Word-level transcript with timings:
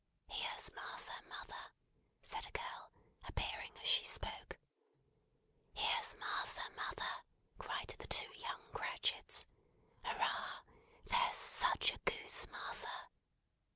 "Here's 0.25 0.73
Martha, 0.73 1.13
mother!" 1.29 1.69
said 2.23 2.47
a 2.47 2.51
girl, 2.57 2.91
appearing 3.27 3.77
as 3.79 3.87
she 3.87 4.03
spoke. 4.03 4.57
"Here's 5.75 6.15
Martha, 6.17 6.67
mother!" 6.75 7.23
cried 7.59 7.93
the 7.99 8.07
two 8.07 8.33
young 8.35 8.63
Cratchits. 8.73 9.45
"Hurrah! 10.03 10.61
There's 11.05 11.37
such 11.37 11.93
a 11.93 11.99
goose, 11.99 12.49
Martha!" 12.49 13.09